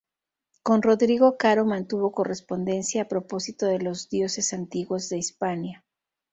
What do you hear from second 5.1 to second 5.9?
Hispania.